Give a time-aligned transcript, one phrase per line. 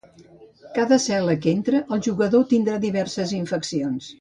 [0.77, 4.09] Cada cel·la que entra el jugador tindrà diverses infeccions.